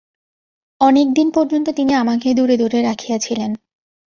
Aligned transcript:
অনেক 0.81 1.07
দিন 1.13 1.27
পর্যন্ত 1.31 1.67
তিনি 1.69 1.91
আমাকে 1.93 2.27
দূরে 2.33 2.55
দূরেই 2.57 2.83
রাখিয়াছিলেন। 2.83 3.51